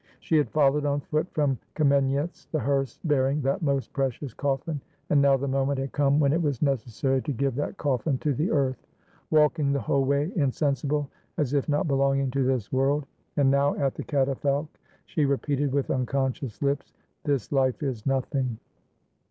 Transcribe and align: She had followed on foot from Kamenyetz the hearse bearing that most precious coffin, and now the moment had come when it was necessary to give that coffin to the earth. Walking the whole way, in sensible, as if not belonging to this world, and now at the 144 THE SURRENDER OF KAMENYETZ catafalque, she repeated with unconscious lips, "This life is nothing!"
She 0.19 0.35
had 0.35 0.49
followed 0.49 0.83
on 0.83 0.99
foot 1.01 1.31
from 1.31 1.59
Kamenyetz 1.75 2.47
the 2.49 2.57
hearse 2.59 2.99
bearing 3.03 3.39
that 3.43 3.61
most 3.61 3.93
precious 3.93 4.33
coffin, 4.33 4.81
and 5.11 5.21
now 5.21 5.37
the 5.37 5.47
moment 5.47 5.77
had 5.77 5.91
come 5.91 6.19
when 6.19 6.33
it 6.33 6.41
was 6.41 6.59
necessary 6.59 7.21
to 7.21 7.31
give 7.31 7.53
that 7.53 7.77
coffin 7.77 8.17
to 8.17 8.33
the 8.33 8.49
earth. 8.49 8.87
Walking 9.29 9.71
the 9.71 9.79
whole 9.81 10.03
way, 10.05 10.31
in 10.35 10.51
sensible, 10.51 11.07
as 11.37 11.53
if 11.53 11.69
not 11.69 11.87
belonging 11.87 12.31
to 12.31 12.43
this 12.43 12.73
world, 12.73 13.05
and 13.37 13.51
now 13.51 13.75
at 13.75 13.93
the 13.93 14.01
144 14.01 14.01
THE 14.01 14.09
SURRENDER 14.09 14.23
OF 14.23 14.39
KAMENYETZ 14.41 14.73
catafalque, 14.73 14.79
she 15.05 15.25
repeated 15.27 15.71
with 15.71 15.91
unconscious 15.91 16.59
lips, 16.63 16.93
"This 17.23 17.51
life 17.51 17.83
is 17.83 18.03
nothing!" 18.07 18.57